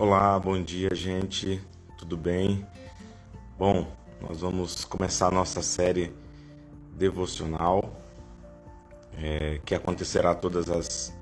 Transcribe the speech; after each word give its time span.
Olá, 0.00 0.40
bom 0.40 0.58
dia, 0.62 0.94
gente. 0.94 1.60
Tudo 1.98 2.16
bem? 2.16 2.66
Bom, 3.58 3.86
nós 4.18 4.40
vamos 4.40 4.82
começar 4.82 5.26
a 5.28 5.30
nossa 5.30 5.60
série 5.60 6.10
devocional, 6.96 8.00
é, 9.18 9.60
que 9.62 9.74
acontecerá 9.74 10.34
todas 10.34 10.70
as 10.70 11.14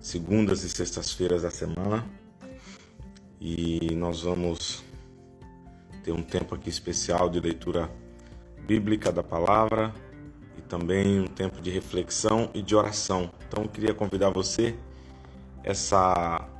segundas 0.00 0.64
e 0.64 0.68
sextas-feiras 0.68 1.40
da 1.44 1.50
semana. 1.50 2.04
E 3.40 3.94
nós 3.94 4.20
vamos 4.20 4.84
ter 6.02 6.12
um 6.12 6.22
tempo 6.22 6.54
aqui 6.54 6.68
especial 6.68 7.30
de 7.30 7.40
leitura 7.40 7.90
bíblica 8.66 9.10
da 9.10 9.22
palavra 9.22 9.94
e 10.58 10.60
também 10.60 11.22
um 11.22 11.26
tempo 11.26 11.58
de 11.62 11.70
reflexão 11.70 12.50
e 12.52 12.60
de 12.60 12.76
oração. 12.76 13.30
Então, 13.48 13.62
eu 13.62 13.68
queria 13.70 13.94
convidar 13.94 14.28
você 14.28 14.76
essa 15.62 16.50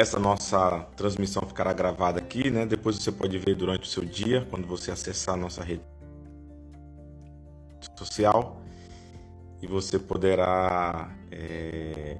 essa 0.00 0.18
nossa 0.18 0.80
transmissão 0.96 1.42
ficará 1.46 1.74
gravada 1.74 2.18
aqui, 2.18 2.50
né? 2.50 2.64
Depois 2.64 2.96
você 2.96 3.12
pode 3.12 3.36
ver 3.36 3.54
durante 3.54 3.82
o 3.82 3.86
seu 3.86 4.02
dia, 4.02 4.46
quando 4.48 4.66
você 4.66 4.90
acessar 4.90 5.34
a 5.34 5.36
nossa 5.36 5.62
rede 5.62 5.82
social. 7.94 8.62
E 9.60 9.66
você 9.66 9.98
poderá 9.98 11.14
é, 11.30 12.16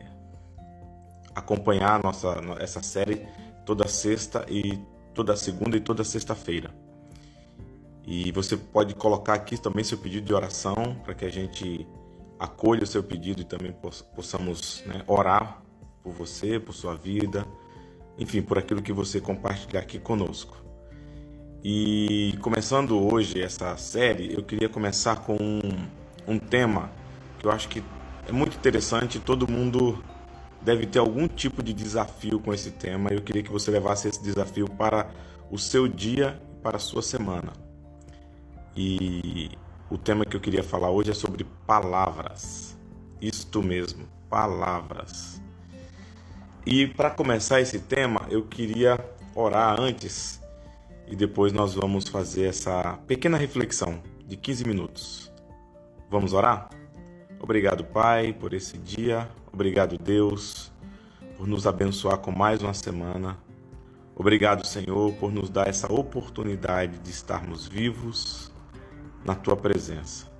acompanhar 1.34 2.02
nossa, 2.02 2.36
essa 2.58 2.82
série 2.82 3.26
toda 3.64 3.88
sexta 3.88 4.44
e 4.46 4.78
toda 5.14 5.34
segunda 5.34 5.74
e 5.74 5.80
toda 5.80 6.04
sexta-feira. 6.04 6.70
E 8.06 8.30
você 8.32 8.58
pode 8.58 8.94
colocar 8.94 9.32
aqui 9.32 9.58
também 9.58 9.82
seu 9.84 9.96
pedido 9.96 10.26
de 10.26 10.34
oração 10.34 10.96
para 11.02 11.14
que 11.14 11.24
a 11.24 11.30
gente 11.30 11.86
acolha 12.38 12.82
o 12.82 12.86
seu 12.86 13.02
pedido 13.02 13.40
e 13.40 13.44
também 13.44 13.74
possamos 14.14 14.82
né, 14.84 15.02
orar 15.06 15.62
por 16.02 16.12
você, 16.12 16.60
por 16.60 16.74
sua 16.74 16.94
vida, 16.94 17.46
enfim, 18.20 18.42
por 18.42 18.58
aquilo 18.58 18.82
que 18.82 18.92
você 18.92 19.18
compartilhar 19.18 19.80
aqui 19.80 19.98
conosco. 19.98 20.62
E 21.64 22.34
começando 22.42 22.98
hoje 22.98 23.40
essa 23.40 23.74
série, 23.78 24.34
eu 24.34 24.42
queria 24.42 24.68
começar 24.68 25.16
com 25.16 25.36
um, 25.36 25.88
um 26.34 26.38
tema 26.38 26.90
que 27.38 27.46
eu 27.46 27.50
acho 27.50 27.66
que 27.68 27.82
é 28.28 28.32
muito 28.32 28.56
interessante, 28.56 29.18
todo 29.18 29.50
mundo 29.50 30.04
deve 30.60 30.86
ter 30.86 30.98
algum 30.98 31.26
tipo 31.26 31.62
de 31.62 31.72
desafio 31.72 32.38
com 32.38 32.52
esse 32.52 32.70
tema. 32.70 33.10
Eu 33.10 33.22
queria 33.22 33.42
que 33.42 33.50
você 33.50 33.70
levasse 33.70 34.08
esse 34.08 34.22
desafio 34.22 34.68
para 34.68 35.10
o 35.50 35.58
seu 35.58 35.88
dia 35.88 36.40
e 36.52 36.62
para 36.62 36.76
a 36.76 36.80
sua 36.80 37.00
semana. 37.00 37.52
E 38.76 39.50
o 39.90 39.96
tema 39.96 40.26
que 40.26 40.36
eu 40.36 40.40
queria 40.40 40.62
falar 40.62 40.90
hoje 40.90 41.10
é 41.10 41.14
sobre 41.14 41.44
palavras. 41.66 42.78
Isto 43.20 43.62
mesmo, 43.62 44.06
palavras. 44.28 45.40
E 46.66 46.86
para 46.86 47.08
começar 47.10 47.60
esse 47.60 47.78
tema, 47.78 48.26
eu 48.28 48.42
queria 48.42 48.98
orar 49.34 49.80
antes 49.80 50.40
e 51.08 51.16
depois 51.16 51.52
nós 51.54 51.74
vamos 51.74 52.06
fazer 52.06 52.44
essa 52.44 52.98
pequena 53.06 53.38
reflexão 53.38 54.02
de 54.26 54.36
15 54.36 54.66
minutos. 54.66 55.32
Vamos 56.10 56.34
orar? 56.34 56.68
Obrigado, 57.40 57.82
Pai, 57.84 58.34
por 58.34 58.52
esse 58.52 58.76
dia. 58.76 59.26
Obrigado, 59.50 59.96
Deus, 59.96 60.70
por 61.36 61.48
nos 61.48 61.66
abençoar 61.66 62.18
com 62.18 62.30
mais 62.30 62.60
uma 62.60 62.74
semana. 62.74 63.38
Obrigado, 64.14 64.66
Senhor, 64.66 65.14
por 65.14 65.32
nos 65.32 65.48
dar 65.48 65.66
essa 65.66 65.90
oportunidade 65.90 66.98
de 66.98 67.10
estarmos 67.10 67.66
vivos 67.66 68.52
na 69.24 69.34
tua 69.34 69.56
presença. 69.56 70.30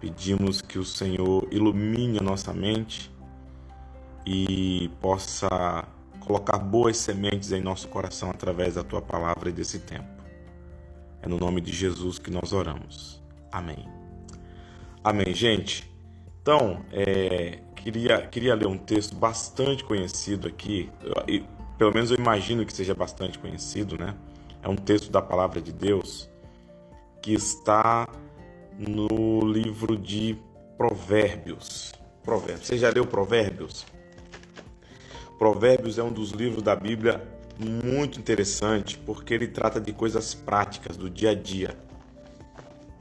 Pedimos 0.00 0.62
que 0.62 0.78
o 0.78 0.84
Senhor 0.84 1.46
ilumine 1.50 2.18
a 2.18 2.22
nossa 2.22 2.52
mente 2.54 3.13
e 4.26 4.90
possa 5.00 5.86
colocar 6.20 6.58
boas 6.58 6.96
sementes 6.96 7.52
em 7.52 7.60
nosso 7.60 7.88
coração 7.88 8.30
através 8.30 8.74
da 8.74 8.82
tua 8.82 9.02
palavra 9.02 9.50
e 9.50 9.52
desse 9.52 9.80
tempo. 9.80 10.08
É 11.22 11.28
no 11.28 11.38
nome 11.38 11.60
de 11.60 11.72
Jesus 11.72 12.18
que 12.18 12.30
nós 12.30 12.52
oramos. 12.52 13.22
Amém. 13.50 13.88
Amém, 15.02 15.34
gente. 15.34 15.90
Então, 16.40 16.84
é, 16.92 17.60
queria, 17.76 18.26
queria 18.26 18.54
ler 18.54 18.66
um 18.66 18.78
texto 18.78 19.14
bastante 19.14 19.84
conhecido 19.84 20.48
aqui, 20.48 20.90
eu, 21.26 21.44
pelo 21.78 21.92
menos 21.92 22.10
eu 22.10 22.16
imagino 22.18 22.64
que 22.64 22.72
seja 22.72 22.94
bastante 22.94 23.38
conhecido, 23.38 23.98
né? 23.98 24.14
É 24.62 24.68
um 24.68 24.76
texto 24.76 25.10
da 25.10 25.20
palavra 25.20 25.60
de 25.60 25.72
Deus 25.72 26.28
que 27.22 27.32
está 27.32 28.08
no 28.78 29.40
livro 29.40 29.96
de 29.96 30.38
Provérbios. 30.76 31.92
Provérbios. 32.22 32.66
Você 32.66 32.78
já 32.78 32.90
leu 32.90 33.06
Provérbios? 33.06 33.86
Provérbios 35.44 35.98
é 35.98 36.02
um 36.02 36.10
dos 36.10 36.30
livros 36.30 36.62
da 36.62 36.74
Bíblia 36.74 37.22
muito 37.58 38.18
interessante 38.18 38.96
porque 38.96 39.34
ele 39.34 39.46
trata 39.46 39.78
de 39.78 39.92
coisas 39.92 40.32
práticas 40.32 40.96
do 40.96 41.10
dia 41.10 41.32
a 41.32 41.34
dia. 41.34 41.76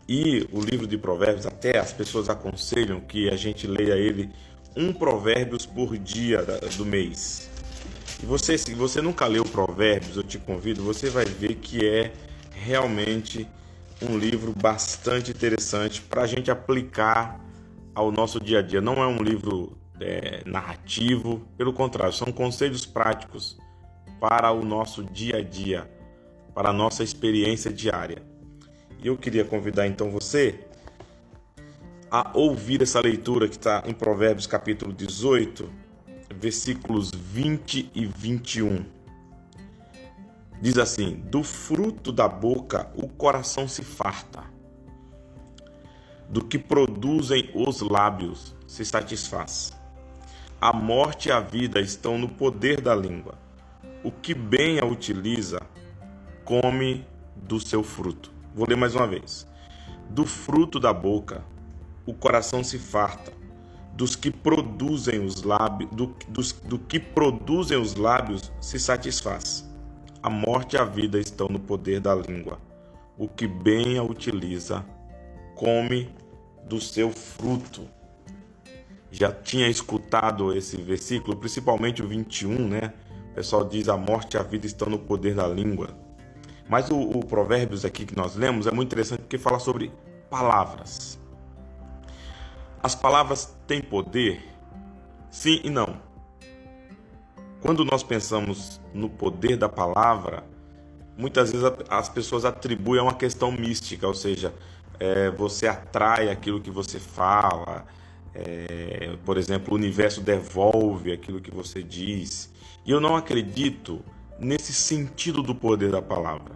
E 0.10 0.46
o 0.52 0.60
livro 0.60 0.86
de 0.86 0.98
Provérbios, 0.98 1.46
até 1.46 1.80
as 1.80 1.94
pessoas 1.94 2.28
aconselham 2.28 3.00
que 3.00 3.30
a 3.30 3.38
gente 3.38 3.66
leia 3.66 3.94
ele 3.94 4.30
um 4.76 4.92
Provérbios 4.92 5.66
por 5.66 5.98
dia 5.98 6.46
do 6.76 6.86
mês. 6.86 7.50
E 8.22 8.26
você, 8.26 8.58
se 8.58 8.74
você 8.74 9.02
nunca 9.02 9.26
leu 9.26 9.46
Provérbios, 9.46 10.18
eu 10.18 10.24
te 10.24 10.38
convido, 10.38 10.84
você 10.84 11.10
vai 11.10 11.24
ver 11.24 11.56
que 11.56 11.88
é 11.88 12.12
realmente 12.52 13.48
um 14.02 14.18
livro 14.18 14.54
bastante 14.62 15.32
interessante 15.32 16.02
para 16.02 16.24
a 16.24 16.28
gente 16.28 16.52
aplicar 16.52 17.40
ao 17.96 18.12
nosso 18.12 18.38
dia 18.38 18.60
a 18.60 18.62
dia. 18.62 18.82
Não 18.82 19.02
é 19.02 19.08
um 19.08 19.24
livro 19.24 19.78
é, 20.00 20.44
narrativo, 20.46 21.42
pelo 21.58 21.74
contrário, 21.74 22.14
são 22.14 22.32
conselhos 22.32 22.86
práticos 22.86 23.58
para 24.20 24.52
o 24.52 24.64
nosso 24.64 25.04
dia 25.04 25.38
a 25.38 25.44
dia, 25.44 25.90
para 26.54 26.70
a 26.70 26.74
nossa 26.74 27.04
experiência 27.04 27.72
diária. 27.72 28.24
E 29.02 29.08
eu 29.08 29.18
queria 29.18 29.44
convidar 29.44 29.86
então 29.88 30.10
você 30.10 30.66
a 32.10 32.32
ouvir 32.34 32.82
essa 32.82 33.02
leitura 33.02 33.48
que 33.48 33.56
está 33.56 33.84
em 33.86 33.94
Provérbios 33.94 34.48
capítulo 34.48 34.94
18, 34.94 35.70
versículos 36.36 37.12
20 37.12 37.92
e 37.94 38.06
21. 38.06 38.86
Diz 40.62 40.78
assim: 40.78 41.16
Do 41.30 41.44
fruto 41.44 42.12
da 42.12 42.28
boca 42.28 42.90
o 42.96 43.10
coração 43.10 43.68
se 43.68 43.84
farta, 43.84 44.44
do 46.30 46.46
que 46.46 46.58
produzem 46.58 47.52
os 47.54 47.82
lábios 47.82 48.56
se 48.66 48.86
satisfaz. 48.86 49.83
A 50.66 50.72
morte 50.72 51.28
e 51.28 51.32
a 51.34 51.42
vida 51.42 51.82
estão 51.82 52.18
no 52.18 52.30
poder 52.30 52.80
da 52.80 52.96
língua. 52.96 53.36
O 54.02 54.10
que 54.10 54.34
bem 54.34 54.80
a 54.80 54.86
utiliza, 54.86 55.62
come 56.46 57.06
do 57.36 57.60
seu 57.60 57.84
fruto. 57.84 58.32
Vou 58.56 58.66
ler 58.66 58.78
mais 58.78 58.96
uma 58.96 59.06
vez. 59.06 59.46
Do 60.10 60.26
fruto 60.26 60.80
da 60.80 60.94
boca, 60.94 61.44
o 62.06 62.14
coração 62.14 62.64
se 62.64 62.80
farta. 62.80 63.34
Dos 63.92 64.16
que 64.16 64.32
produzem 64.32 65.20
os 65.20 65.44
lábios, 65.44 65.92
do, 65.92 66.16
dos, 66.30 66.54
do 66.54 66.80
que 66.80 66.98
produzem 66.98 67.78
os 67.78 67.96
lábios 67.96 68.50
se 68.62 68.80
satisfaz. 68.80 69.70
A 70.22 70.30
morte 70.30 70.78
e 70.78 70.80
a 70.80 70.86
vida 70.86 71.20
estão 71.20 71.50
no 71.50 71.60
poder 71.60 72.00
da 72.00 72.16
língua. 72.16 72.58
O 73.18 73.28
que 73.28 73.48
bem 73.48 73.98
a 73.98 74.04
utiliza, 74.04 74.86
come 75.58 76.10
do 76.66 76.80
seu 76.80 77.10
fruto 77.10 77.86
já 79.14 79.32
tinha 79.32 79.68
escutado 79.68 80.58
esse 80.58 80.76
versículo, 80.76 81.38
principalmente 81.38 82.02
o 82.02 82.08
21, 82.08 82.68
né? 82.68 82.94
O 83.30 83.36
pessoal 83.36 83.64
diz: 83.64 83.88
a 83.88 83.96
morte 83.96 84.36
e 84.36 84.40
a 84.40 84.44
vida 84.44 84.66
estão 84.66 84.90
no 84.90 84.98
poder 84.98 85.36
da 85.36 85.48
língua. 85.48 85.90
Mas 86.68 86.90
o, 86.90 87.00
o 87.00 87.24
Provérbios 87.24 87.86
aqui 87.86 88.08
que 88.08 88.18
nós 88.18 88.36
lemos 88.36 88.66
é 88.66 88.72
muito 88.72 88.88
interessante 88.88 89.20
porque 89.20 89.38
fala 89.38 89.60
sobre 89.60 89.92
palavras. 90.32 91.20
As 92.82 92.96
palavras 92.96 93.56
têm 93.68 93.82
poder? 93.82 94.44
Sim 95.30 95.62
e 95.64 95.70
não. 95.70 96.02
Quando 97.62 97.86
nós 97.86 98.02
pensamos 98.02 98.82
no 98.94 99.10
poder 99.10 99.58
da 99.58 99.70
palavra, 99.70 100.44
muitas 101.16 101.52
vezes 101.52 101.72
as 101.88 102.10
pessoas 102.10 102.46
atribuem 102.46 103.00
a 103.00 103.04
uma 103.04 103.14
questão 103.14 103.52
mística, 103.52 104.08
ou 104.08 104.14
seja, 104.16 104.54
é, 105.00 105.30
você 105.30 105.68
atrai 105.68 106.30
aquilo 106.30 106.60
que 106.60 106.72
você 106.72 107.00
fala, 107.00 107.86
é, 108.36 109.16
por 109.26 109.38
exemplo, 109.38 109.74
o 109.74 109.78
universo 109.78 110.22
devolve 110.22 111.12
aquilo 111.12 111.42
que 111.42 111.52
você 111.52 111.84
diz. 111.84 112.52
E 112.86 112.92
eu 112.92 113.00
não 113.00 113.16
acredito 113.16 114.04
nesse 114.40 114.74
sentido 114.74 115.42
do 115.44 115.54
poder 115.54 115.92
da 115.92 116.02
palavra. 116.02 116.56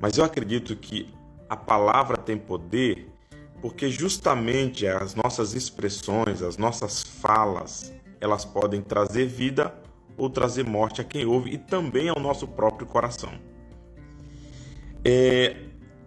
Mas 0.00 0.16
eu 0.16 0.24
acredito 0.24 0.74
que 0.76 1.12
a 1.48 1.56
palavra 1.56 2.16
tem 2.16 2.36
poder 2.36 3.08
porque 3.60 3.88
justamente 3.88 4.86
as 4.86 5.14
nossas 5.14 5.54
expressões, 5.54 6.42
as 6.42 6.58
nossas 6.58 7.02
falas, 7.02 7.94
elas 8.20 8.44
podem 8.44 8.82
trazer 8.82 9.26
vida 9.26 9.74
ou 10.18 10.28
trazer 10.28 10.64
morte 10.64 11.00
a 11.00 11.04
quem 11.04 11.24
ouve 11.24 11.54
e 11.54 11.58
também 11.58 12.08
ao 12.08 12.20
nosso 12.20 12.46
próprio 12.46 12.86
coração. 12.86 13.32
É, 15.02 15.56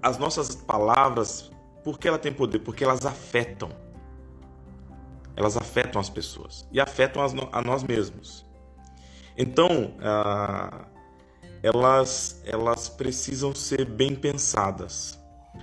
as 0.02 0.18
nossas 0.18 0.56
palavras, 0.56 1.52
por 1.84 1.98
que 1.98 2.08
ela 2.08 2.20
tem 2.20 2.32
poder? 2.32 2.60
Porque 2.60 2.84
elas 2.84 3.06
afetam 3.06 3.70
elas 5.38 5.56
afetam 5.56 6.02
as 6.02 6.10
pessoas 6.10 6.68
e 6.72 6.82
afetam 6.82 7.22
a 7.52 7.62
nós 7.62 7.84
mesmos. 7.84 8.44
Então, 9.38 9.94
ah, 10.02 10.88
elas, 11.62 12.42
elas 12.44 12.90
precisam 12.90 13.54
ser 13.54 13.86
bem 13.86 14.16
pensadas. 14.16 15.18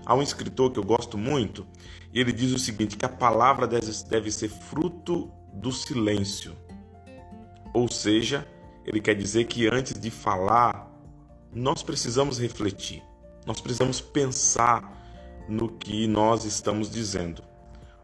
Há 0.07 0.15
um 0.15 0.23
escritor 0.23 0.71
que 0.71 0.79
eu 0.79 0.85
gosto 0.85 1.19
muito, 1.19 1.67
e 2.13 2.21
ele 2.21 2.33
diz 2.33 2.53
o 2.53 2.59
seguinte: 2.59 2.97
que 2.97 3.05
a 3.05 3.09
palavra 3.09 3.67
deve, 3.67 3.91
deve 4.09 4.31
ser 4.31 4.49
fruto 4.49 5.29
do 5.53 5.73
silêncio. 5.73 6.57
Ou 7.73 7.91
seja, 7.91 8.47
ele 8.87 9.01
quer 9.01 9.15
dizer 9.17 9.45
que 9.47 9.67
antes 9.67 9.99
de 9.99 10.11
falar, 10.11 10.89
nós 11.53 11.83
precisamos 11.83 12.39
refletir, 12.39 13.03
nós 13.45 13.61
precisamos 13.61 14.01
pensar 14.01 15.45
no 15.49 15.69
que 15.69 16.07
nós 16.07 16.45
estamos 16.45 16.89
dizendo. 16.89 17.43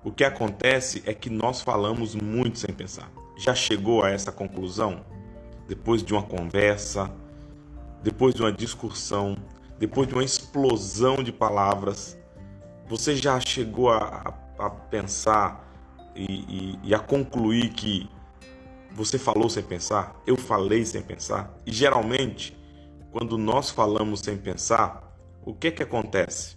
O 0.02 0.10
que 0.10 0.24
acontece 0.24 1.02
é 1.04 1.12
que 1.12 1.28
nós 1.28 1.60
falamos 1.60 2.14
muito 2.14 2.58
sem 2.58 2.74
pensar. 2.74 3.10
Já 3.36 3.54
chegou 3.54 4.02
a 4.02 4.08
essa 4.08 4.32
conclusão? 4.32 5.04
Depois 5.68 6.02
de 6.02 6.14
uma 6.14 6.22
conversa, 6.22 7.12
depois 8.02 8.34
de 8.34 8.40
uma 8.40 8.50
discussão, 8.50 9.36
depois 9.78 10.08
de 10.08 10.14
uma 10.14 10.24
explosão 10.24 11.16
de 11.22 11.30
palavras, 11.30 12.18
você 12.88 13.14
já 13.14 13.38
chegou 13.40 13.90
a, 13.90 14.34
a, 14.58 14.70
pensar 14.70 15.70
e, 16.16 16.24
e, 16.24 16.78
e 16.82 16.94
a 16.94 16.98
concluir 16.98 17.68
que 17.70 18.08
você 18.92 19.18
falou 19.18 19.50
sem 19.50 19.62
pensar? 19.62 20.18
Eu 20.26 20.36
falei 20.36 20.84
sem 20.84 21.02
pensar? 21.02 21.54
E 21.66 21.72
geralmente, 21.72 22.56
quando 23.12 23.36
nós 23.36 23.68
falamos 23.70 24.20
sem 24.20 24.36
pensar, 24.36 25.14
o 25.44 25.54
que 25.54 25.68
é 25.68 25.70
que 25.70 25.82
acontece? 25.82 26.56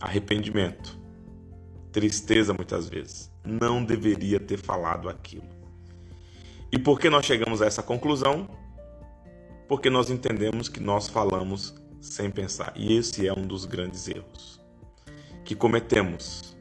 Arrependimento, 0.00 0.98
tristeza 1.86 2.52
muitas 2.52 2.88
vezes. 2.88 3.30
Não 3.44 3.84
deveria 3.84 4.38
ter 4.38 4.58
falado 4.58 5.08
aquilo. 5.08 5.48
E 6.70 6.78
por 6.78 7.00
que 7.00 7.08
nós 7.08 7.24
chegamos 7.24 7.62
a 7.62 7.66
essa 7.66 7.82
conclusão? 7.82 8.48
Porque 9.68 9.88
nós 9.88 10.10
entendemos 10.10 10.68
que 10.68 10.80
nós 10.80 11.08
falamos 11.08 11.74
sem 12.00 12.30
pensar. 12.30 12.72
E 12.76 12.96
esse 12.96 13.26
é 13.26 13.32
um 13.32 13.46
dos 13.46 13.64
grandes 13.64 14.08
erros 14.08 14.60
que 15.44 15.54
cometemos. 15.54 16.56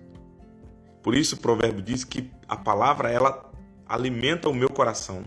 Por 1.01 1.15
isso 1.15 1.35
o 1.35 1.39
provérbio 1.39 1.81
diz 1.81 2.03
que 2.03 2.31
a 2.47 2.55
palavra 2.55 3.09
ela 3.11 3.51
alimenta 3.85 4.47
o 4.47 4.53
meu 4.53 4.69
coração, 4.69 5.23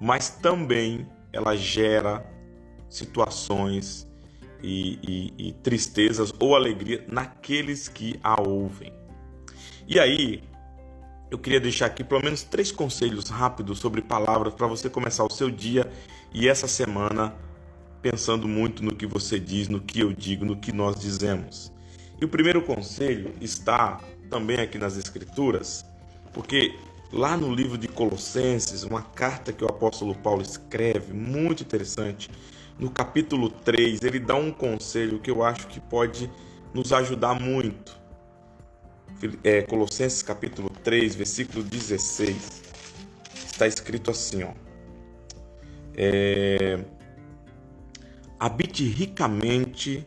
mas 0.00 0.30
também 0.30 1.06
ela 1.32 1.56
gera 1.56 2.24
situações 2.88 4.08
e, 4.62 4.98
e, 5.38 5.48
e 5.48 5.52
tristezas 5.52 6.32
ou 6.38 6.56
alegria 6.56 7.04
naqueles 7.08 7.88
que 7.88 8.18
a 8.22 8.40
ouvem. 8.40 8.92
E 9.90 9.98
aí, 9.98 10.42
eu 11.30 11.38
queria 11.38 11.58
deixar 11.58 11.86
aqui 11.86 12.04
pelo 12.04 12.22
menos 12.22 12.42
três 12.42 12.70
conselhos 12.70 13.30
rápidos 13.30 13.78
sobre 13.78 14.02
palavras 14.02 14.52
para 14.52 14.66
você 14.66 14.90
começar 14.90 15.24
o 15.24 15.32
seu 15.32 15.50
dia 15.50 15.90
e 16.30 16.46
essa 16.46 16.68
semana 16.68 17.34
pensando 18.02 18.46
muito 18.46 18.84
no 18.84 18.94
que 18.94 19.06
você 19.06 19.40
diz, 19.40 19.66
no 19.66 19.80
que 19.80 20.00
eu 20.00 20.12
digo, 20.12 20.44
no 20.44 20.58
que 20.58 20.72
nós 20.72 21.00
dizemos. 21.00 21.72
E 22.20 22.24
o 22.26 22.28
primeiro 22.28 22.60
conselho 22.60 23.32
está 23.40 23.98
também 24.28 24.60
aqui 24.60 24.76
nas 24.76 24.98
Escrituras, 24.98 25.86
porque 26.34 26.74
lá 27.10 27.34
no 27.34 27.50
livro 27.54 27.78
de 27.78 27.88
Colossenses, 27.88 28.82
uma 28.82 29.00
carta 29.00 29.54
que 29.54 29.64
o 29.64 29.68
apóstolo 29.68 30.14
Paulo 30.14 30.42
escreve, 30.42 31.14
muito 31.14 31.62
interessante, 31.62 32.30
no 32.78 32.90
capítulo 32.90 33.48
3, 33.48 34.02
ele 34.02 34.20
dá 34.20 34.34
um 34.34 34.52
conselho 34.52 35.18
que 35.18 35.30
eu 35.30 35.42
acho 35.42 35.66
que 35.66 35.80
pode 35.80 36.30
nos 36.74 36.92
ajudar 36.92 37.40
muito. 37.40 37.98
É, 39.42 39.62
Colossenses 39.62 40.22
capítulo 40.22 40.70
3, 40.84 41.14
versículo 41.14 41.62
16, 41.62 42.62
está 43.34 43.66
escrito 43.66 44.10
assim, 44.10 44.44
ó. 44.44 44.52
É, 45.96 46.78
Habite 48.38 48.84
ricamente 48.84 50.06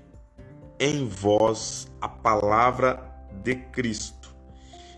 em 0.79 1.05
vós 1.05 1.91
a 1.99 2.07
palavra 2.07 3.03
de 3.43 3.55
Cristo. 3.55 4.33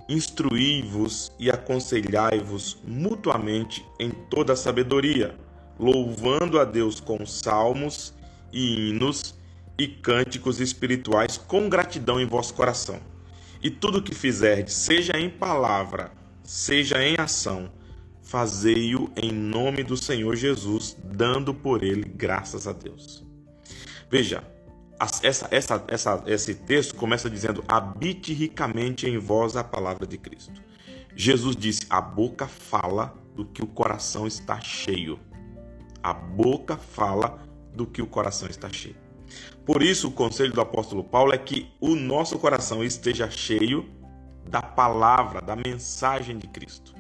Instruí-vos 0.08 1.32
e 1.40 1.50
aconselhai-vos 1.50 2.78
mutuamente 2.86 3.84
em 4.00 4.12
toda 4.12 4.54
a 4.54 4.56
sabedoria 4.56 5.36
louvando 5.80 6.60
a 6.60 6.66
Deus 6.66 7.00
com 7.00 7.26
salmos 7.26 8.14
e 8.52 8.90
hinos 8.90 9.36
e 9.78 9.88
cânticos 9.88 10.60
espirituais 10.60 11.38
com 11.38 11.68
gratidão 11.68 12.20
em 12.20 12.26
vosso 12.26 12.54
coração. 12.54 13.00
E 13.64 13.72
tudo 13.72 14.00
o 14.00 14.04
que 14.04 14.14
fizerdes, 14.14 14.74
seja 14.74 15.18
em 15.18 15.30
palavra, 15.30 16.12
seja 16.44 17.02
em 17.02 17.16
ação, 17.18 17.72
fazei-o 18.22 19.10
em 19.16 19.32
nome 19.32 19.84
do 19.84 19.96
Senhor 19.96 20.36
Jesus, 20.36 20.98
dando 21.02 21.54
por 21.54 21.82
ele 21.82 22.04
graças 22.04 22.68
a 22.68 22.74
Deus. 22.74 23.26
Veja, 24.12 24.44
essa, 25.22 25.48
essa, 25.50 25.84
essa, 25.88 26.24
esse 26.28 26.56
texto 26.56 26.96
começa 26.96 27.30
dizendo: 27.30 27.64
habite 27.68 28.34
ricamente 28.34 29.10
em 29.10 29.18
vós 29.18 29.56
a 29.56 29.64
palavra 29.64 30.06
de 30.06 30.18
Cristo. 30.18 30.62
Jesus 31.16 31.56
disse: 31.56 31.86
a 31.90 32.02
boca 32.02 32.48
fala 32.48 33.16
do 33.34 33.46
que 33.46 33.64
o 33.64 33.68
coração 33.68 34.28
está 34.28 34.60
cheio. 34.60 35.20
A 36.02 36.14
boca 36.14 36.76
fala 36.76 37.42
do 37.74 37.86
que 37.86 38.02
o 38.02 38.08
coração 38.08 38.50
está 38.50 38.70
cheio. 38.72 39.03
Por 39.66 39.82
isso, 39.82 40.10
o 40.10 40.12
conselho 40.12 40.52
do 40.52 40.62
apóstolo 40.62 41.04
Paulo 41.04 41.34
é 41.34 41.38
que 41.38 41.72
o 41.80 41.96
nosso 41.96 42.38
coração 42.38 42.84
esteja 42.84 43.30
cheio 43.30 43.90
da 44.50 44.62
palavra, 44.62 45.42
da 45.42 45.56
mensagem 45.56 46.38
de 46.38 46.48
Cristo, 46.48 46.94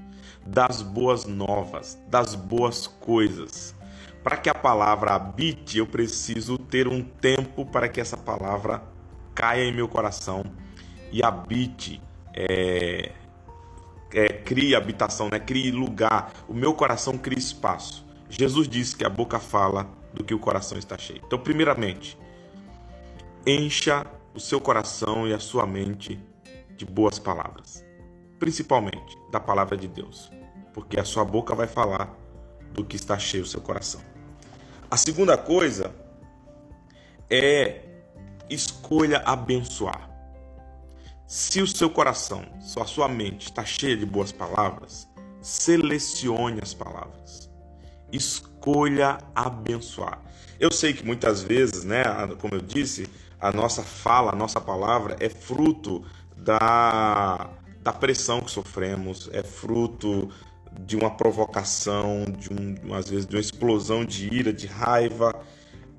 das 0.45 0.81
boas 0.81 1.25
novas, 1.25 1.97
das 2.07 2.35
boas 2.35 2.88
coisas. 2.88 3.75
Para 4.24 4.38
que 4.38 4.50
a 4.50 4.56
palavra 4.56 5.13
habite, 5.13 5.77
eu 5.77 5.85
preciso 5.85 6.57
ter 6.57 6.88
um 6.88 7.03
tempo 7.03 7.65
para 7.65 7.89
que 7.89 8.00
essa 8.00 8.15
palavra 8.15 8.81
caia 9.35 9.65
em 9.65 9.74
meu 9.74 9.88
coração 9.88 10.44
e 11.12 11.21
habite, 11.21 12.01
é, 12.33 13.12
é, 14.13 14.27
crie 14.30 14.75
habitação, 14.75 15.30
né? 15.30 15.39
crie 15.39 15.71
lugar. 15.71 16.31
O 16.47 16.53
meu 16.53 16.74
coração 16.74 17.18
cria 17.18 17.38
espaço. 17.38 18.06
Jesus 18.30 18.68
disse 18.68 18.95
que 18.95 19.06
a 19.06 19.09
boca 19.09 19.39
fala 19.39 19.88
do 20.13 20.24
que 20.24 20.33
o 20.33 20.39
coração 20.39 20.77
está 20.77 20.97
cheio. 20.97 21.21
Então, 21.25 21.38
primeiramente, 21.38 22.18
encha 23.45 24.06
o 24.34 24.40
seu 24.40 24.60
coração 24.60 25.28
e 25.28 25.34
a 25.34 25.40
sua 25.40 25.66
mente 25.66 26.19
de 26.75 26.86
boas 26.86 27.19
palavras, 27.19 27.84
principalmente 28.40 29.18
da 29.31 29.40
palavra 29.40 29.78
de 29.78 29.88
Deus, 29.88 30.31
porque 30.74 31.00
a 31.00 31.04
sua 31.04 31.24
boca 31.24 31.54
vai 31.54 31.68
falar 31.68 32.16
do 32.71 32.83
que 32.83 32.95
está 32.95 33.18
cheio 33.19 33.44
o 33.44 33.47
seu 33.47 33.62
coração. 33.62 34.02
A 34.90 34.97
segunda 34.97 35.38
coisa 35.38 35.94
é 37.30 37.81
escolha 38.50 39.21
abençoar. 39.26 40.09
Se 41.28 41.62
o 41.62 41.68
seu 41.68 41.90
coração, 41.90 42.45
se 42.62 42.80
a 42.80 42.85
sua 42.85 43.07
mente 43.07 43.45
está 43.45 43.66
cheia 43.66 43.97
de 43.97 44.06
boas 44.06 44.31
palavras, 44.31 45.07
selecione 45.42 46.59
as 46.62 46.73
palavras 46.73 47.54
escolha 48.14 49.18
abençoar. 49.35 50.21
Eu 50.59 50.71
sei 50.71 50.94
que 50.94 51.06
muitas 51.06 51.42
vezes, 51.42 51.83
né, 51.83 52.04
como 52.40 52.56
eu 52.56 52.62
disse, 52.62 53.09
a 53.44 53.52
nossa 53.52 53.83
fala, 53.83 54.31
a 54.31 54.35
nossa 54.35 54.62
palavra 54.62 55.18
é 55.19 55.28
fruto 55.28 56.02
da, 56.38 57.50
da 57.81 57.92
pressão 57.92 58.40
que 58.40 58.50
sofremos, 58.50 59.30
é 59.33 59.44
fruto 59.44 60.30
de 60.80 60.95
uma 60.95 61.12
provocação, 61.12 62.23
de 62.23 62.50
um, 62.54 62.94
às 62.94 63.09
vezes 63.09 63.26
de 63.26 63.35
uma 63.35 63.42
explosão 63.42 64.06
de 64.06 64.33
ira, 64.33 64.54
de 64.54 64.66
raiva. 64.66 65.44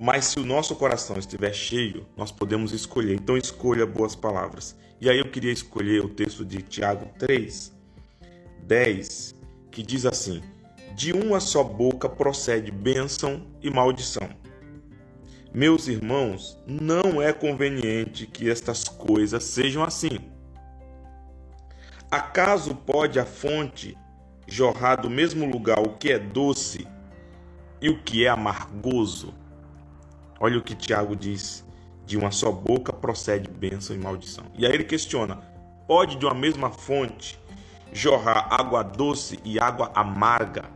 Mas 0.01 0.25
se 0.25 0.41
o 0.41 0.47
nosso 0.47 0.75
coração 0.75 1.19
estiver 1.19 1.53
cheio, 1.53 2.07
nós 2.17 2.33
podemos 2.33 2.73
escolher. 2.73 3.15
Então 3.15 3.37
escolha 3.37 3.85
boas 3.85 4.17
palavras. 4.17 4.75
E 4.99 5.11
aí 5.11 5.19
eu 5.19 5.31
queria 5.31 5.53
escolher 5.53 6.03
o 6.03 6.09
texto 6.09 6.47
de 6.47 6.63
Tiago 6.63 7.11
3, 7.19 7.73
10, 8.63 9.35
que 9.71 9.83
diz 9.83 10.07
assim: 10.07 10.43
de 10.97 11.13
uma 11.13 11.41
só 11.41 11.63
boca 11.63 12.09
procede 12.09 12.71
bênção 12.71 13.47
e 13.61 13.69
maldição. 13.69 14.31
Meus 15.55 15.87
irmãos, 15.87 16.59
não 16.67 17.23
é 17.23 17.33
conveniente 17.33 18.27
que 18.27 18.51
estas 18.51 18.89
coisas 18.89 19.45
sejam 19.45 19.85
assim. 19.85 20.19
Acaso 22.11 22.75
pode 22.75 23.21
a 23.21 23.25
fonte 23.25 23.97
jorrar 24.49 24.97
do 24.97 25.09
mesmo 25.09 25.47
lugar 25.47 25.79
o 25.79 25.97
que 25.97 26.11
é 26.11 26.19
doce 26.19 26.89
e 27.81 27.89
o 27.89 28.03
que 28.03 28.25
é 28.25 28.29
amargoso? 28.29 29.33
Olha 30.41 30.59
o 30.59 30.63
que 30.63 30.75
Tiago 30.75 31.15
diz: 31.15 31.65
de 32.05 32.17
uma 32.17 32.33
só 32.33 32.51
boca 32.51 32.93
procede 32.93 33.49
bênção 33.49 33.95
e 33.95 33.99
maldição. 33.99 34.47
E 34.59 34.67
aí 34.67 34.73
ele 34.73 34.83
questiona: 34.83 35.37
pode 35.87 36.17
de 36.17 36.27
uma 36.27 36.35
mesma 36.35 36.73
fonte 36.73 37.39
jorrar 37.93 38.49
água 38.51 38.83
doce 38.83 39.39
e 39.45 39.61
água 39.61 39.93
amarga? 39.95 40.75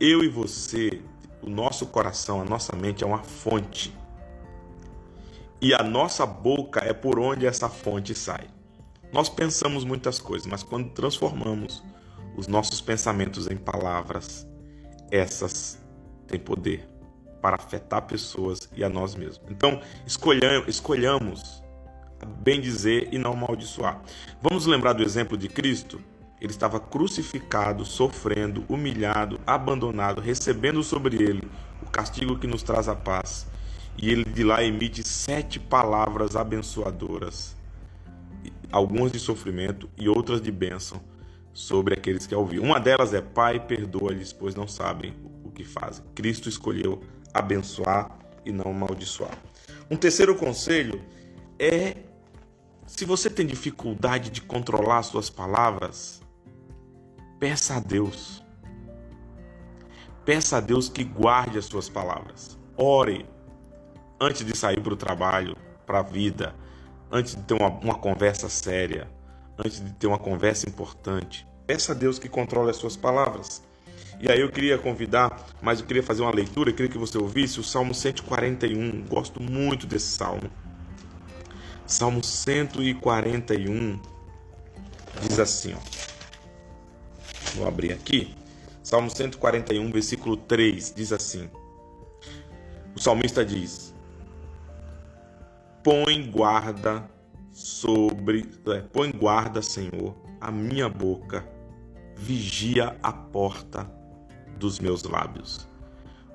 eu 0.00 0.22
e 0.22 0.28
você, 0.28 1.00
o 1.42 1.48
nosso 1.48 1.86
coração, 1.86 2.40
a 2.40 2.44
nossa 2.44 2.74
mente 2.76 3.04
é 3.04 3.06
uma 3.06 3.22
fonte. 3.22 3.96
E 5.60 5.74
a 5.74 5.82
nossa 5.82 6.24
boca 6.24 6.80
é 6.84 6.92
por 6.92 7.18
onde 7.18 7.46
essa 7.46 7.68
fonte 7.68 8.14
sai. 8.14 8.46
Nós 9.12 9.28
pensamos 9.28 9.84
muitas 9.84 10.18
coisas, 10.18 10.46
mas 10.46 10.62
quando 10.62 10.90
transformamos 10.90 11.82
os 12.36 12.46
nossos 12.46 12.80
pensamentos 12.80 13.48
em 13.48 13.56
palavras, 13.56 14.46
essas 15.10 15.78
têm 16.26 16.38
poder 16.38 16.88
para 17.40 17.56
afetar 17.56 18.02
pessoas 18.02 18.68
e 18.76 18.84
a 18.84 18.88
nós 18.88 19.14
mesmos. 19.14 19.40
Então, 19.50 19.80
escolhamos, 20.06 20.68
escolhamos 20.68 21.62
bem 22.40 22.60
dizer 22.60 23.08
e 23.12 23.18
não 23.18 23.32
amaldiçoar. 23.32 24.00
Vamos 24.42 24.66
lembrar 24.66 24.92
do 24.92 25.02
exemplo 25.02 25.36
de 25.36 25.48
Cristo? 25.48 26.00
Ele 26.40 26.52
estava 26.52 26.78
crucificado, 26.78 27.84
sofrendo, 27.84 28.64
humilhado, 28.68 29.40
abandonado, 29.46 30.20
recebendo 30.20 30.82
sobre 30.82 31.16
ele 31.16 31.42
o 31.82 31.86
castigo 31.90 32.38
que 32.38 32.46
nos 32.46 32.62
traz 32.62 32.88
a 32.88 32.94
paz. 32.94 33.46
E 33.96 34.10
ele 34.10 34.24
de 34.24 34.44
lá 34.44 34.62
emite 34.62 35.06
sete 35.06 35.58
palavras 35.58 36.36
abençoadoras, 36.36 37.56
algumas 38.70 39.10
de 39.10 39.18
sofrimento 39.18 39.88
e 39.96 40.08
outras 40.08 40.40
de 40.40 40.52
bênção 40.52 41.00
sobre 41.52 41.94
aqueles 41.94 42.24
que 42.24 42.34
a 42.34 42.38
ouviram. 42.38 42.64
Uma 42.64 42.78
delas 42.78 43.12
é: 43.12 43.20
Pai, 43.20 43.58
perdoa-lhes, 43.58 44.32
pois 44.32 44.54
não 44.54 44.68
sabem 44.68 45.12
o 45.42 45.50
que 45.50 45.64
fazem. 45.64 46.04
Cristo 46.14 46.48
escolheu 46.48 47.02
abençoar 47.34 48.16
e 48.46 48.52
não 48.52 48.70
amaldiçoar. 48.70 49.36
Um 49.90 49.96
terceiro 49.96 50.36
conselho 50.36 51.02
é: 51.58 51.96
se 52.86 53.04
você 53.04 53.28
tem 53.28 53.44
dificuldade 53.44 54.30
de 54.30 54.40
controlar 54.40 55.02
suas 55.02 55.28
palavras, 55.28 56.22
peça 57.38 57.76
a 57.76 57.80
Deus. 57.80 58.42
Peça 60.24 60.58
a 60.58 60.60
Deus 60.60 60.88
que 60.88 61.04
guarde 61.04 61.58
as 61.58 61.66
suas 61.66 61.88
palavras. 61.88 62.58
Ore 62.76 63.26
antes 64.20 64.44
de 64.44 64.56
sair 64.56 64.80
para 64.80 64.92
o 64.92 64.96
trabalho, 64.96 65.56
para 65.86 66.00
a 66.00 66.02
vida, 66.02 66.54
antes 67.10 67.34
de 67.34 67.42
ter 67.42 67.54
uma, 67.54 67.68
uma 67.68 67.94
conversa 67.94 68.48
séria, 68.48 69.08
antes 69.56 69.82
de 69.82 69.92
ter 69.92 70.06
uma 70.06 70.18
conversa 70.18 70.68
importante. 70.68 71.46
Peça 71.66 71.92
a 71.92 71.94
Deus 71.94 72.18
que 72.18 72.28
controle 72.28 72.70
as 72.70 72.76
suas 72.76 72.96
palavras. 72.96 73.62
E 74.20 74.30
aí 74.30 74.40
eu 74.40 74.50
queria 74.50 74.76
convidar, 74.76 75.46
mas 75.62 75.80
eu 75.80 75.86
queria 75.86 76.02
fazer 76.02 76.22
uma 76.22 76.34
leitura, 76.34 76.70
eu 76.70 76.74
queria 76.74 76.90
que 76.90 76.98
você 76.98 77.16
ouvisse 77.16 77.60
o 77.60 77.64
Salmo 77.64 77.94
141. 77.94 79.04
Gosto 79.06 79.40
muito 79.40 79.86
desse 79.86 80.08
salmo. 80.08 80.50
Salmo 81.86 82.22
141 82.22 84.00
diz 85.22 85.38
assim, 85.38 85.74
ó. 85.74 85.97
Vou 87.58 87.66
abrir 87.66 87.92
aqui. 87.92 88.32
Salmo 88.84 89.10
141, 89.10 89.90
versículo 89.90 90.36
3 90.36 90.94
diz 90.94 91.12
assim: 91.12 91.50
O 92.94 93.00
salmista 93.00 93.44
diz: 93.44 93.92
Põe 95.82 96.30
guarda 96.30 97.10
sobre, 97.50 98.48
é, 98.68 98.80
põe 98.80 99.10
guarda, 99.10 99.60
Senhor, 99.60 100.14
a 100.40 100.52
minha 100.52 100.88
boca, 100.88 101.44
vigia 102.16 102.96
a 103.02 103.12
porta 103.12 103.90
dos 104.56 104.78
meus 104.78 105.02
lábios. 105.02 105.68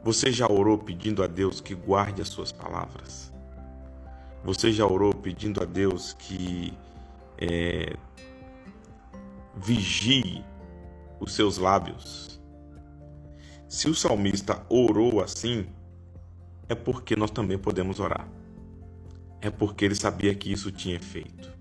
Você 0.03 0.29
já 0.29 0.51
orou 0.51 0.77
pedindo 0.77 1.23
a 1.23 1.27
Deus 1.27 1.61
que 1.61 1.73
guarde 1.73 2.21
as 2.21 2.27
suas 2.27 2.51
palavras? 2.51 3.31
Você 4.43 4.73
já 4.73 4.85
orou 4.85 5.13
pedindo 5.13 5.63
a 5.63 5.65
Deus 5.65 6.11
que 6.19 6.73
é, 7.37 7.95
vigie 9.55 10.43
os 11.19 11.33
seus 11.33 11.57
lábios? 11.57 12.41
Se 13.67 13.89
o 13.89 13.95
salmista 13.95 14.65
orou 14.69 15.21
assim, 15.21 15.65
é 16.69 16.75
porque 16.75 17.15
nós 17.15 17.31
também 17.31 17.57
podemos 17.57 17.99
orar. 17.99 18.27
É 19.41 19.49
porque 19.49 19.85
ele 19.85 19.95
sabia 19.95 20.33
que 20.35 20.51
isso 20.51 20.71
tinha 20.71 20.95
efeito. 20.95 21.51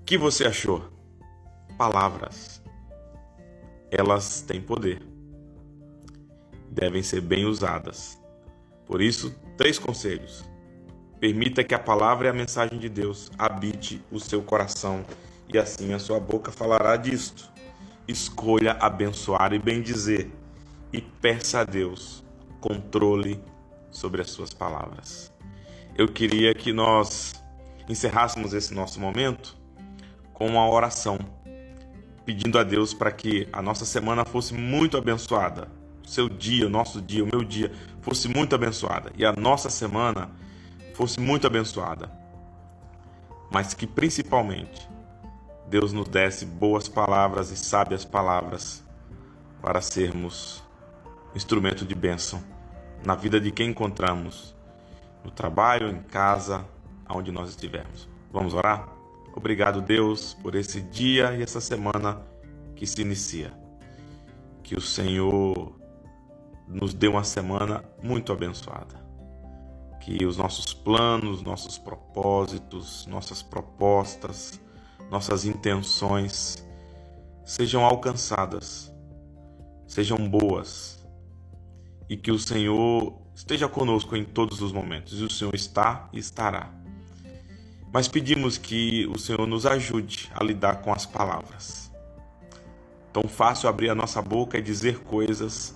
O 0.00 0.04
que 0.04 0.16
você 0.16 0.44
achou? 0.46 0.90
Palavras 1.76 2.62
elas 3.90 4.42
têm 4.42 4.60
poder. 4.60 5.02
Devem 6.70 7.02
ser 7.02 7.20
bem 7.20 7.44
usadas. 7.44 8.18
Por 8.84 9.00
isso, 9.00 9.34
três 9.56 9.78
conselhos. 9.78 10.44
Permita 11.18 11.64
que 11.64 11.74
a 11.74 11.78
palavra 11.78 12.26
e 12.26 12.30
a 12.30 12.34
mensagem 12.34 12.78
de 12.78 12.88
Deus 12.88 13.30
habite 13.38 14.02
o 14.10 14.20
seu 14.20 14.42
coração 14.42 15.04
e 15.48 15.56
assim 15.56 15.92
a 15.94 15.98
sua 15.98 16.20
boca 16.20 16.52
falará 16.52 16.96
disto. 16.96 17.50
Escolha 18.08 18.72
abençoar 18.80 19.52
e 19.52 19.58
bendizer 19.58 20.30
e 20.92 21.00
peça 21.00 21.60
a 21.60 21.64
Deus 21.64 22.24
controle 22.60 23.40
sobre 23.90 24.22
as 24.22 24.30
suas 24.30 24.52
palavras. 24.52 25.32
Eu 25.96 26.06
queria 26.08 26.54
que 26.54 26.72
nós 26.72 27.32
encerrássemos 27.88 28.52
esse 28.52 28.72
nosso 28.74 29.00
momento 29.00 29.56
com 30.32 30.46
uma 30.46 30.68
oração 30.68 31.18
pedindo 32.24 32.58
a 32.58 32.64
Deus 32.64 32.92
para 32.92 33.10
que 33.10 33.48
a 33.52 33.62
nossa 33.62 33.84
semana 33.84 34.24
fosse 34.24 34.52
muito 34.52 34.96
abençoada. 34.96 35.68
O 36.04 36.08
seu 36.08 36.28
dia, 36.28 36.66
o 36.66 36.70
nosso 36.70 37.00
dia, 37.00 37.24
o 37.24 37.26
meu 37.26 37.42
dia 37.42 37.72
fosse 38.02 38.28
muito 38.28 38.54
abençoada 38.54 39.12
e 39.16 39.24
a 39.24 39.32
nossa 39.32 39.70
semana 39.70 40.30
fosse 40.94 41.18
muito 41.18 41.46
abençoada. 41.46 42.10
Mas 43.50 43.74
que 43.74 43.86
principalmente 43.86 44.88
Deus 45.68 45.92
nos 45.92 46.08
desse 46.08 46.46
boas 46.46 46.88
palavras 46.88 47.50
e 47.50 47.56
sábias 47.56 48.04
palavras 48.04 48.84
para 49.60 49.80
sermos 49.80 50.62
instrumento 51.34 51.84
de 51.84 51.94
bênção 51.94 52.40
na 53.04 53.16
vida 53.16 53.40
de 53.40 53.50
quem 53.50 53.70
encontramos, 53.70 54.54
no 55.24 55.30
trabalho, 55.30 55.88
em 55.88 56.02
casa, 56.02 56.64
aonde 57.04 57.32
nós 57.32 57.50
estivermos. 57.50 58.08
Vamos 58.32 58.54
orar? 58.54 58.88
Obrigado, 59.34 59.82
Deus, 59.82 60.34
por 60.34 60.54
esse 60.54 60.80
dia 60.80 61.34
e 61.34 61.42
essa 61.42 61.60
semana 61.60 62.22
que 62.76 62.86
se 62.86 63.02
inicia. 63.02 63.52
Que 64.62 64.76
o 64.76 64.80
Senhor 64.80 65.74
nos 66.68 66.94
dê 66.94 67.08
uma 67.08 67.24
semana 67.24 67.84
muito 68.02 68.32
abençoada. 68.32 69.04
Que 70.00 70.24
os 70.24 70.36
nossos 70.36 70.72
planos, 70.72 71.42
nossos 71.42 71.76
propósitos, 71.76 73.06
nossas 73.06 73.42
propostas, 73.42 74.60
nossas 75.10 75.44
intenções 75.44 76.64
sejam 77.44 77.84
alcançadas, 77.84 78.92
sejam 79.86 80.28
boas 80.28 81.06
e 82.08 82.16
que 82.16 82.30
o 82.30 82.38
Senhor 82.38 83.20
esteja 83.34 83.68
conosco 83.68 84.16
em 84.16 84.24
todos 84.24 84.60
os 84.60 84.72
momentos. 84.72 85.20
E 85.20 85.24
o 85.24 85.30
Senhor 85.30 85.54
está 85.54 86.08
e 86.12 86.18
estará 86.18 86.76
mas 87.96 88.08
pedimos 88.08 88.58
que 88.58 89.06
o 89.06 89.18
Senhor 89.18 89.46
nos 89.46 89.64
ajude 89.64 90.30
a 90.34 90.44
lidar 90.44 90.82
com 90.82 90.92
as 90.92 91.06
palavras. 91.06 91.90
Tão 93.10 93.22
fácil 93.22 93.70
abrir 93.70 93.88
a 93.88 93.94
nossa 93.94 94.20
boca 94.20 94.58
e 94.58 94.62
dizer 94.62 94.98
coisas, 94.98 95.74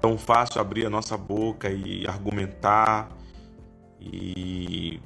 tão 0.00 0.18
fácil 0.18 0.60
abrir 0.60 0.86
a 0.86 0.90
nossa 0.90 1.16
boca 1.16 1.70
e 1.70 2.04
argumentar 2.04 3.10
e 4.00 5.00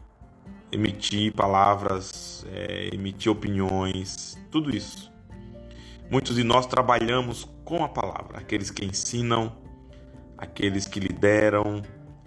emitir 0.71 1.33
palavras, 1.33 2.45
é, 2.51 2.91
emitir 2.93 3.31
opiniões, 3.31 4.39
tudo 4.51 4.75
isso. 4.75 5.11
Muitos 6.11 6.37
de 6.37 6.45
nós 6.45 6.67
trabalhamos 6.67 7.49
com 7.65 7.85
a 7.85 7.89
palavra, 7.89 8.39
aqueles 8.39 8.71
que 8.71 8.85
ensinam, 8.85 9.53
aqueles 10.37 10.87
que 10.87 11.01
lideram, 11.01 11.83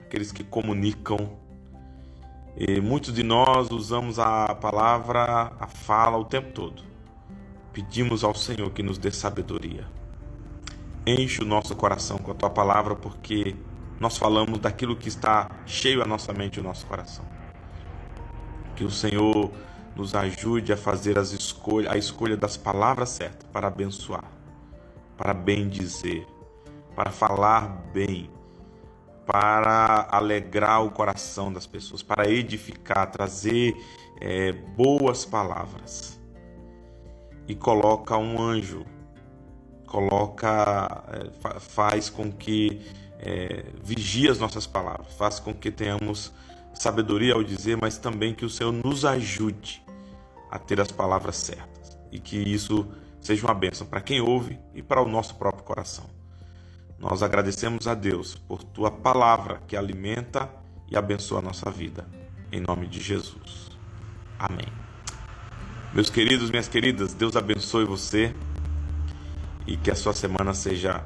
aqueles 0.05 0.31
que 0.31 0.43
comunicam, 0.43 1.39
e 2.55 2.81
muitos 2.81 3.13
de 3.13 3.23
nós 3.23 3.71
usamos 3.71 4.19
a 4.19 4.53
palavra, 4.55 5.53
a 5.59 5.67
fala 5.67 6.17
o 6.17 6.25
tempo 6.25 6.51
todo. 6.51 6.83
Pedimos 7.71 8.23
ao 8.23 8.35
Senhor 8.35 8.69
que 8.71 8.83
nos 8.83 8.97
dê 8.97 9.09
sabedoria. 9.09 9.87
Enche 11.07 11.41
o 11.41 11.45
nosso 11.45 11.75
coração 11.75 12.17
com 12.17 12.31
a 12.31 12.35
tua 12.35 12.49
palavra, 12.49 12.95
porque 12.95 13.55
nós 13.99 14.17
falamos 14.17 14.59
daquilo 14.59 14.95
que 14.95 15.07
está 15.07 15.49
cheio 15.65 16.03
a 16.03 16.05
nossa 16.05 16.33
mente 16.33 16.57
e 16.57 16.59
o 16.59 16.63
nosso 16.63 16.85
coração. 16.85 17.25
Que 18.81 18.85
o 18.85 18.89
Senhor 18.89 19.51
nos 19.95 20.15
ajude 20.15 20.73
a 20.73 20.75
fazer 20.75 21.19
as 21.19 21.31
escolhas, 21.33 21.93
a 21.93 21.97
escolha 21.99 22.35
das 22.35 22.57
palavras 22.57 23.09
certas 23.09 23.47
para 23.53 23.67
abençoar, 23.67 24.23
para 25.15 25.35
bem 25.35 25.69
dizer, 25.69 26.25
para 26.95 27.11
falar 27.11 27.67
bem, 27.93 28.27
para 29.23 30.07
alegrar 30.09 30.83
o 30.83 30.89
coração 30.89 31.53
das 31.53 31.67
pessoas, 31.67 32.01
para 32.01 32.27
edificar, 32.27 33.11
trazer 33.11 33.75
é, 34.19 34.51
boas 34.51 35.25
palavras. 35.25 36.19
E 37.47 37.53
coloca 37.53 38.17
um 38.17 38.41
anjo, 38.41 38.83
coloca, 39.85 41.03
é, 41.11 41.59
faz 41.59 42.09
com 42.09 42.31
que 42.31 42.81
é, 43.19 43.63
vigie 43.83 44.27
as 44.27 44.39
nossas 44.39 44.65
palavras, 44.65 45.13
faz 45.13 45.39
com 45.39 45.53
que 45.53 45.69
tenhamos 45.69 46.33
sabedoria 46.73 47.33
ao 47.33 47.43
dizer, 47.43 47.77
mas 47.77 47.97
também 47.97 48.33
que 48.33 48.45
o 48.45 48.49
Senhor 48.49 48.71
nos 48.71 49.05
ajude 49.05 49.83
a 50.49 50.59
ter 50.59 50.81
as 50.81 50.91
palavras 50.91 51.37
certas 51.37 51.97
e 52.11 52.19
que 52.19 52.37
isso 52.37 52.87
seja 53.19 53.45
uma 53.45 53.53
bênção 53.53 53.85
para 53.87 54.01
quem 54.01 54.19
ouve 54.19 54.59
e 54.73 54.81
para 54.81 55.01
o 55.01 55.07
nosso 55.07 55.35
próprio 55.35 55.63
coração. 55.63 56.09
Nós 56.99 57.23
agradecemos 57.23 57.87
a 57.87 57.93
Deus 57.93 58.35
por 58.35 58.63
tua 58.63 58.91
palavra 58.91 59.61
que 59.67 59.77
alimenta 59.77 60.49
e 60.89 60.97
abençoa 60.97 61.39
a 61.39 61.41
nossa 61.41 61.69
vida. 61.71 62.05
Em 62.51 62.59
nome 62.59 62.87
de 62.87 62.99
Jesus. 62.99 63.69
Amém. 64.37 64.67
Meus 65.93 66.09
queridos, 66.09 66.49
minhas 66.49 66.67
queridas, 66.67 67.13
Deus 67.13 67.35
abençoe 67.35 67.85
você 67.85 68.35
e 69.65 69.77
que 69.77 69.89
a 69.91 69.95
sua 69.95 70.13
semana 70.13 70.53
seja 70.53 71.03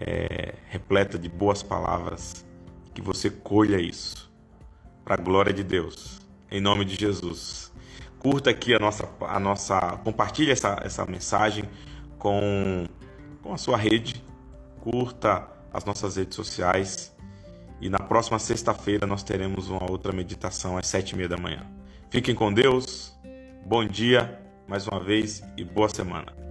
é, 0.00 0.54
repleta 0.68 1.18
de 1.18 1.28
boas 1.28 1.62
palavras, 1.62 2.44
que 2.94 3.00
você 3.00 3.30
colha 3.30 3.80
isso 3.80 4.27
para 5.08 5.22
a 5.22 5.24
glória 5.24 5.54
de 5.54 5.64
Deus, 5.64 6.20
em 6.50 6.60
nome 6.60 6.84
de 6.84 6.94
Jesus. 6.94 7.72
Curta 8.18 8.50
aqui 8.50 8.74
a 8.74 8.78
nossa, 8.78 9.08
a 9.22 9.40
nossa 9.40 9.80
compartilhe 10.04 10.50
essa, 10.50 10.78
essa 10.84 11.06
mensagem 11.06 11.64
com, 12.18 12.84
com 13.42 13.54
a 13.54 13.56
sua 13.56 13.78
rede, 13.78 14.22
curta 14.82 15.48
as 15.72 15.86
nossas 15.86 16.16
redes 16.16 16.36
sociais 16.36 17.16
e 17.80 17.88
na 17.88 17.98
próxima 17.98 18.38
sexta-feira 18.38 19.06
nós 19.06 19.22
teremos 19.22 19.70
uma 19.70 19.90
outra 19.90 20.12
meditação 20.12 20.76
às 20.76 20.86
sete 20.86 21.12
e 21.12 21.16
meia 21.16 21.28
da 21.30 21.38
manhã. 21.38 21.66
Fiquem 22.10 22.34
com 22.34 22.52
Deus, 22.52 23.18
bom 23.64 23.86
dia 23.86 24.38
mais 24.68 24.86
uma 24.86 25.00
vez 25.00 25.42
e 25.56 25.64
boa 25.64 25.88
semana. 25.88 26.47